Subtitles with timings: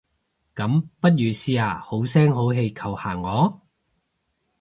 [0.55, 3.61] 噉，不如試下好聲好氣求下我？